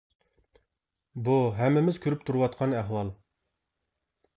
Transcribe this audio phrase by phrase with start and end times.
[1.29, 3.17] بۇ ھەممىمىز كۆرۈپ تۇرۇۋاتقان ئەھۋال.